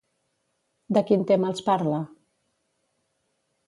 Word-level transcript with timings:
De 0.97 1.03
quin 1.11 1.27
tema 1.33 1.53
els 1.53 1.63
parla? 1.69 2.03